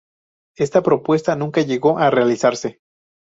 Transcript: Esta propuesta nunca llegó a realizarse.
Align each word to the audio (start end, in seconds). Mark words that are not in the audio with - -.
Esta 0.57 0.81
propuesta 0.81 1.35
nunca 1.35 1.61
llegó 1.61 1.99
a 1.99 2.09
realizarse. 2.09 2.79